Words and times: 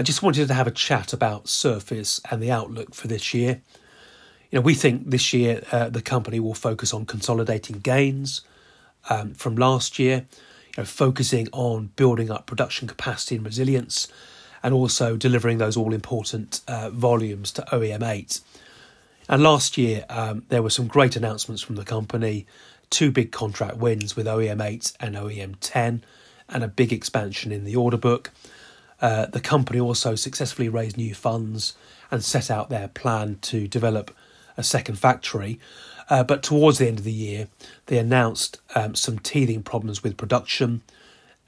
I 0.00 0.02
just 0.02 0.22
wanted 0.22 0.48
to 0.48 0.54
have 0.54 0.66
a 0.66 0.70
chat 0.70 1.12
about 1.12 1.46
Surface 1.46 2.22
and 2.30 2.42
the 2.42 2.50
outlook 2.50 2.94
for 2.94 3.06
this 3.06 3.34
year. 3.34 3.60
You 4.50 4.56
know, 4.56 4.62
we 4.62 4.72
think 4.72 5.10
this 5.10 5.34
year 5.34 5.62
uh, 5.72 5.90
the 5.90 6.00
company 6.00 6.40
will 6.40 6.54
focus 6.54 6.94
on 6.94 7.04
consolidating 7.04 7.80
gains 7.80 8.40
um, 9.10 9.34
from 9.34 9.56
last 9.56 9.98
year, 9.98 10.24
you 10.68 10.72
know, 10.78 10.84
focusing 10.86 11.48
on 11.52 11.90
building 11.96 12.30
up 12.30 12.46
production 12.46 12.88
capacity 12.88 13.36
and 13.36 13.44
resilience, 13.44 14.08
and 14.62 14.72
also 14.72 15.18
delivering 15.18 15.58
those 15.58 15.76
all 15.76 15.92
important 15.92 16.62
uh, 16.66 16.88
volumes 16.88 17.52
to 17.52 17.62
OEM 17.70 18.02
8. 18.02 18.40
And 19.28 19.42
last 19.42 19.76
year, 19.76 20.06
um, 20.08 20.44
there 20.48 20.62
were 20.62 20.70
some 20.70 20.86
great 20.86 21.14
announcements 21.14 21.60
from 21.60 21.76
the 21.76 21.84
company 21.84 22.46
two 22.88 23.10
big 23.10 23.32
contract 23.32 23.76
wins 23.76 24.16
with 24.16 24.24
OEM 24.24 24.64
8 24.64 24.94
and 24.98 25.14
OEM 25.14 25.56
10, 25.60 26.02
and 26.48 26.64
a 26.64 26.68
big 26.68 26.90
expansion 26.90 27.52
in 27.52 27.64
the 27.64 27.76
order 27.76 27.98
book. 27.98 28.30
Uh, 29.00 29.26
the 29.26 29.40
company 29.40 29.80
also 29.80 30.14
successfully 30.14 30.68
raised 30.68 30.96
new 30.96 31.14
funds 31.14 31.74
and 32.10 32.24
set 32.24 32.50
out 32.50 32.68
their 32.68 32.88
plan 32.88 33.38
to 33.40 33.66
develop 33.66 34.14
a 34.56 34.62
second 34.62 34.98
factory. 34.98 35.58
Uh, 36.08 36.24
but 36.24 36.42
towards 36.42 36.78
the 36.78 36.88
end 36.88 36.98
of 36.98 37.04
the 37.04 37.12
year, 37.12 37.48
they 37.86 37.98
announced 37.98 38.60
um, 38.74 38.94
some 38.94 39.18
teething 39.18 39.62
problems 39.62 40.02
with 40.02 40.16
production 40.16 40.82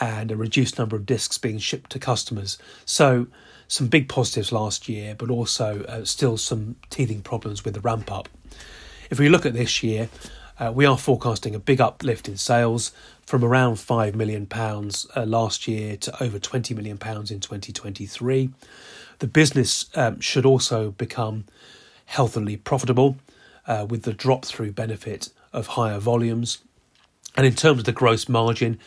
and 0.00 0.30
a 0.30 0.36
reduced 0.36 0.78
number 0.78 0.96
of 0.96 1.06
discs 1.06 1.38
being 1.38 1.58
shipped 1.58 1.90
to 1.90 1.98
customers. 1.98 2.58
So, 2.84 3.28
some 3.70 3.88
big 3.88 4.08
positives 4.08 4.50
last 4.50 4.88
year, 4.88 5.14
but 5.14 5.30
also 5.30 5.84
uh, 5.84 6.04
still 6.04 6.38
some 6.38 6.76
teething 6.88 7.20
problems 7.20 7.64
with 7.64 7.74
the 7.74 7.80
ramp 7.80 8.10
up. 8.10 8.28
If 9.10 9.18
we 9.18 9.28
look 9.28 9.44
at 9.44 9.52
this 9.52 9.82
year, 9.82 10.08
uh, 10.58 10.72
we 10.74 10.84
are 10.84 10.98
forecasting 10.98 11.54
a 11.54 11.58
big 11.58 11.80
uplift 11.80 12.28
in 12.28 12.36
sales 12.36 12.92
from 13.24 13.44
around 13.44 13.74
£5 13.74 14.14
million 14.14 14.48
uh, 14.52 15.24
last 15.24 15.68
year 15.68 15.96
to 15.96 16.22
over 16.22 16.38
£20 16.38 16.74
million 16.74 16.94
in 16.94 17.40
2023. 17.40 18.50
The 19.20 19.26
business 19.26 19.86
um, 19.94 20.20
should 20.20 20.46
also 20.46 20.92
become 20.92 21.44
healthily 22.06 22.56
profitable 22.56 23.16
uh, 23.66 23.86
with 23.88 24.02
the 24.02 24.12
drop 24.12 24.44
through 24.44 24.72
benefit 24.72 25.30
of 25.52 25.68
higher 25.68 25.98
volumes. 25.98 26.58
And 27.36 27.46
in 27.46 27.54
terms 27.54 27.80
of 27.80 27.84
the 27.84 27.92
gross 27.92 28.28
margin, 28.28 28.78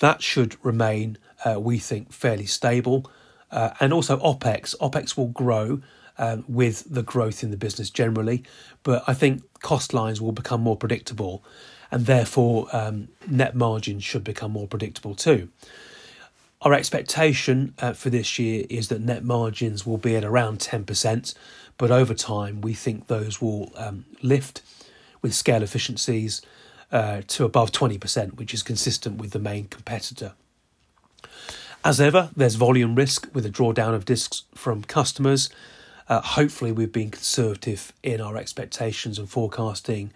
that 0.00 0.22
should 0.22 0.56
remain, 0.64 1.18
uh, 1.44 1.58
we 1.58 1.78
think, 1.78 2.12
fairly 2.12 2.46
stable. 2.46 3.10
Uh, 3.50 3.70
and 3.80 3.92
also 3.92 4.18
OPEX, 4.18 4.76
OPEX 4.80 5.16
will 5.16 5.28
grow 5.28 5.80
um, 6.18 6.44
with 6.48 6.84
the 6.88 7.02
growth 7.02 7.42
in 7.42 7.50
the 7.50 7.56
business 7.56 7.90
generally. 7.90 8.42
But 8.82 9.04
I 9.06 9.14
think 9.14 9.42
cost 9.60 9.92
lines 9.94 10.20
will 10.20 10.32
become 10.32 10.60
more 10.60 10.76
predictable, 10.76 11.44
and 11.90 12.06
therefore 12.06 12.68
um, 12.72 13.08
net 13.26 13.54
margins 13.54 14.04
should 14.04 14.24
become 14.24 14.52
more 14.52 14.66
predictable 14.66 15.14
too. 15.14 15.48
Our 16.62 16.72
expectation 16.72 17.74
uh, 17.78 17.92
for 17.92 18.10
this 18.10 18.38
year 18.38 18.64
is 18.70 18.88
that 18.88 19.00
net 19.00 19.24
margins 19.24 19.86
will 19.86 19.98
be 19.98 20.16
at 20.16 20.24
around 20.24 20.58
10%, 20.58 21.34
but 21.76 21.90
over 21.90 22.14
time 22.14 22.60
we 22.60 22.72
think 22.72 23.06
those 23.06 23.40
will 23.40 23.72
um, 23.76 24.06
lift 24.22 24.62
with 25.20 25.34
scale 25.34 25.62
efficiencies 25.62 26.40
uh, 26.90 27.22
to 27.28 27.44
above 27.44 27.72
20%, 27.72 28.36
which 28.36 28.54
is 28.54 28.62
consistent 28.62 29.20
with 29.20 29.32
the 29.32 29.38
main 29.38 29.66
competitor. 29.66 30.32
As 31.84 32.00
ever, 32.00 32.30
there's 32.34 32.56
volume 32.56 32.94
risk 32.94 33.28
with 33.32 33.46
a 33.46 33.50
drawdown 33.50 33.94
of 33.94 34.04
discs 34.04 34.42
from 34.54 34.82
customers 34.82 35.50
uh, 36.08 36.20
hopefully, 36.20 36.72
we've 36.72 36.92
been 36.92 37.10
conservative 37.10 37.92
in 38.02 38.20
our 38.20 38.36
expectations 38.36 39.18
and 39.18 39.28
forecasting 39.28 40.12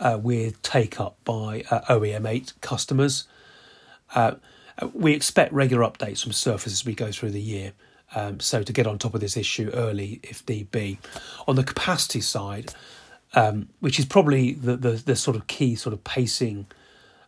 uh, 0.00 0.18
with 0.20 0.60
take 0.62 1.00
up 1.00 1.16
by 1.24 1.64
uh, 1.70 1.80
OEM8 1.82 2.60
customers. 2.60 3.24
Uh, 4.14 4.34
we 4.92 5.12
expect 5.12 5.52
regular 5.52 5.84
updates 5.84 6.22
from 6.22 6.32
Surface 6.32 6.72
as 6.72 6.84
we 6.86 6.94
go 6.94 7.10
through 7.10 7.30
the 7.30 7.40
year. 7.40 7.72
Um, 8.14 8.40
so 8.40 8.62
to 8.62 8.72
get 8.72 8.86
on 8.86 8.98
top 8.98 9.14
of 9.14 9.20
this 9.20 9.36
issue 9.36 9.70
early, 9.74 10.20
if 10.22 10.48
need 10.48 10.70
be. 10.70 10.98
On 11.46 11.56
the 11.56 11.64
capacity 11.64 12.20
side, 12.20 12.72
um, 13.34 13.68
which 13.80 13.98
is 13.98 14.06
probably 14.06 14.52
the, 14.52 14.76
the, 14.76 14.90
the 14.92 15.16
sort 15.16 15.36
of 15.36 15.46
key 15.46 15.74
sort 15.74 15.92
of 15.92 16.04
pacing 16.04 16.66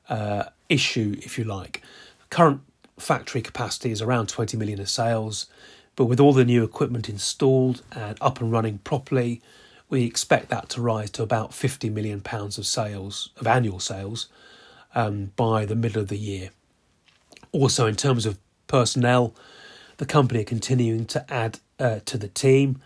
uh, 0.08 0.44
issue, 0.68 1.16
if 1.18 1.38
you 1.38 1.44
like. 1.44 1.82
Current 2.30 2.62
factory 2.98 3.42
capacity 3.42 3.90
is 3.90 4.00
around 4.00 4.28
20 4.28 4.56
million 4.56 4.80
of 4.80 4.88
sales. 4.88 5.46
But 6.00 6.06
with 6.06 6.18
all 6.18 6.32
the 6.32 6.46
new 6.46 6.64
equipment 6.64 7.10
installed 7.10 7.82
and 7.92 8.16
up 8.22 8.40
and 8.40 8.50
running 8.50 8.78
properly, 8.78 9.42
we 9.90 10.06
expect 10.06 10.48
that 10.48 10.70
to 10.70 10.80
rise 10.80 11.10
to 11.10 11.22
about 11.22 11.52
50 11.52 11.90
million 11.90 12.22
pounds 12.22 12.56
of 12.56 12.64
sales, 12.64 13.28
of 13.36 13.46
annual 13.46 13.80
sales, 13.80 14.28
um, 14.94 15.32
by 15.36 15.66
the 15.66 15.74
middle 15.74 16.00
of 16.00 16.08
the 16.08 16.16
year. 16.16 16.52
Also, 17.52 17.86
in 17.86 17.96
terms 17.96 18.24
of 18.24 18.38
personnel, 18.66 19.34
the 19.98 20.06
company 20.06 20.40
are 20.40 20.44
continuing 20.44 21.04
to 21.04 21.30
add 21.30 21.58
uh, 21.78 22.00
to 22.06 22.16
the 22.16 22.28
team 22.28 22.80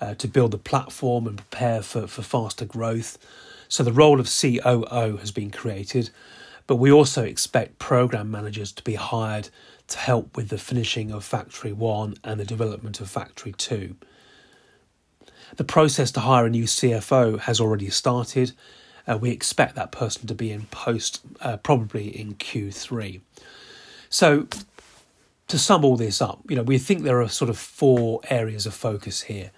uh, 0.00 0.14
to 0.14 0.26
build 0.26 0.50
the 0.50 0.58
platform 0.58 1.28
and 1.28 1.36
prepare 1.36 1.80
for, 1.80 2.08
for 2.08 2.22
faster 2.22 2.64
growth. 2.64 3.18
So, 3.68 3.84
the 3.84 3.92
role 3.92 4.18
of 4.18 4.26
COO 4.28 5.16
has 5.18 5.30
been 5.30 5.52
created, 5.52 6.10
but 6.68 6.76
we 6.76 6.92
also 6.92 7.24
expect 7.24 7.78
program 7.78 8.30
managers 8.30 8.70
to 8.72 8.84
be 8.84 8.94
hired 8.94 9.48
to 9.88 9.98
help 9.98 10.36
with 10.36 10.50
the 10.50 10.58
finishing 10.58 11.10
of 11.10 11.24
Factory 11.24 11.72
1 11.72 12.16
and 12.22 12.38
the 12.38 12.44
development 12.44 13.00
of 13.00 13.10
Factory 13.10 13.52
2. 13.52 13.96
The 15.56 15.64
process 15.64 16.12
to 16.12 16.20
hire 16.20 16.44
a 16.44 16.50
new 16.50 16.64
CFO 16.64 17.40
has 17.40 17.58
already 17.58 17.88
started. 17.88 18.52
Uh, 19.06 19.16
we 19.16 19.30
expect 19.30 19.76
that 19.76 19.92
person 19.92 20.26
to 20.26 20.34
be 20.34 20.52
in 20.52 20.66
post 20.66 21.22
uh, 21.40 21.56
probably 21.56 22.08
in 22.08 22.34
Q3. 22.34 23.22
So, 24.10 24.46
to 25.46 25.58
sum 25.58 25.86
all 25.86 25.96
this 25.96 26.20
up, 26.20 26.42
you 26.50 26.56
know, 26.56 26.62
we 26.62 26.76
think 26.76 27.02
there 27.02 27.22
are 27.22 27.28
sort 27.30 27.48
of 27.48 27.56
four 27.56 28.20
areas 28.28 28.66
of 28.66 28.74
focus 28.74 29.22
here. 29.22 29.52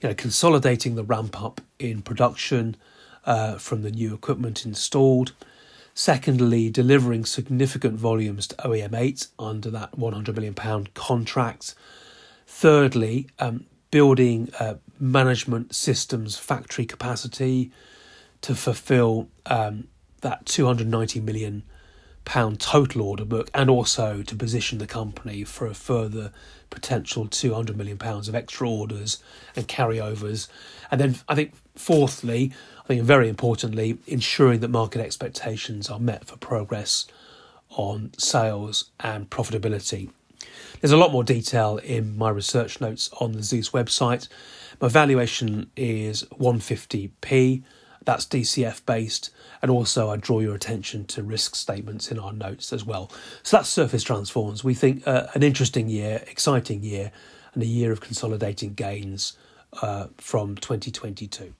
You 0.00 0.10
know, 0.10 0.14
consolidating 0.14 0.94
the 0.94 1.02
ramp 1.02 1.42
up 1.42 1.60
in 1.80 2.02
production 2.02 2.76
uh, 3.24 3.58
from 3.58 3.82
the 3.82 3.90
new 3.90 4.14
equipment 4.14 4.64
installed, 4.64 5.32
Secondly, 5.94 6.70
delivering 6.70 7.24
significant 7.24 7.98
volumes 7.98 8.46
to 8.46 8.56
OEM 8.56 8.94
8 8.94 9.26
under 9.38 9.70
that 9.70 9.92
£100 9.92 10.34
million 10.34 10.88
contract. 10.94 11.74
Thirdly, 12.46 13.28
um, 13.38 13.66
building 13.90 14.50
uh, 14.58 14.74
management 14.98 15.74
systems 15.74 16.38
factory 16.38 16.86
capacity 16.86 17.70
to 18.40 18.54
fulfill 18.54 19.28
um, 19.46 19.88
that 20.22 20.46
290 20.46 21.20
million 21.20 21.62
pound 22.24 22.60
total 22.60 23.02
order 23.02 23.24
book 23.24 23.50
and 23.54 23.68
also 23.68 24.22
to 24.22 24.36
position 24.36 24.78
the 24.78 24.86
company 24.86 25.44
for 25.44 25.66
a 25.66 25.74
further 25.74 26.32
potential 26.70 27.26
200 27.26 27.76
million 27.76 27.98
pounds 27.98 28.28
of 28.28 28.34
extra 28.34 28.68
orders 28.68 29.22
and 29.56 29.68
carryovers 29.68 30.48
and 30.90 31.00
then 31.00 31.16
i 31.28 31.34
think 31.34 31.52
fourthly 31.74 32.52
I 32.84 32.88
think 32.88 33.02
very 33.02 33.28
importantly, 33.28 33.98
ensuring 34.06 34.60
that 34.60 34.68
market 34.68 35.00
expectations 35.00 35.88
are 35.88 36.00
met 36.00 36.24
for 36.24 36.36
progress 36.36 37.06
on 37.70 38.10
sales 38.18 38.90
and 38.98 39.30
profitability. 39.30 40.10
There's 40.80 40.92
a 40.92 40.96
lot 40.96 41.12
more 41.12 41.22
detail 41.22 41.78
in 41.78 42.18
my 42.18 42.30
research 42.30 42.80
notes 42.80 43.08
on 43.20 43.32
the 43.32 43.42
Zeus 43.42 43.70
website. 43.70 44.26
My 44.80 44.88
valuation 44.88 45.70
is 45.76 46.24
150p, 46.40 47.62
that's 48.04 48.26
DCF 48.26 48.84
based, 48.86 49.30
and 49.60 49.70
also 49.70 50.10
I 50.10 50.16
draw 50.16 50.40
your 50.40 50.54
attention 50.54 51.04
to 51.06 51.22
risk 51.22 51.54
statements 51.54 52.10
in 52.10 52.18
our 52.18 52.32
notes 52.32 52.72
as 52.72 52.84
well. 52.84 53.10
So 53.42 53.56
that's 53.56 53.68
Surface 53.68 54.02
Transforms. 54.02 54.64
We 54.64 54.74
think 54.74 55.06
uh, 55.06 55.28
an 55.34 55.42
interesting 55.42 55.88
year, 55.88 56.22
exciting 56.28 56.82
year, 56.82 57.12
and 57.54 57.62
a 57.62 57.66
year 57.66 57.92
of 57.92 58.00
consolidating 58.00 58.74
gains 58.74 59.36
uh, 59.80 60.06
from 60.18 60.56
2022. 60.56 61.54